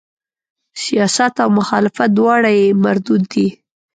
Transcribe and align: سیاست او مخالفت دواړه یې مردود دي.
سیاست 0.83 1.33
او 1.43 1.49
مخالفت 1.59 2.09
دواړه 2.17 2.49
یې 2.59 2.65
مردود 2.83 3.23
دي. 3.33 3.47